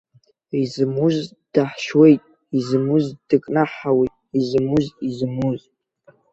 [0.61, 1.15] Изымуз
[1.53, 2.23] даҳшьуеит,
[2.57, 5.61] изымуз дыкнаҳҳауеит, изымуз, изымуз!